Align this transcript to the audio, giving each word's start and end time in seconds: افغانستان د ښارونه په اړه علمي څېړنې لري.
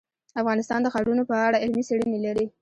افغانستان 0.41 0.79
د 0.83 0.87
ښارونه 0.93 1.23
په 1.29 1.35
اړه 1.47 1.61
علمي 1.63 1.83
څېړنې 1.87 2.19
لري. 2.25 2.45